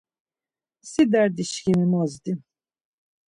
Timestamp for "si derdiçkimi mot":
0.89-2.07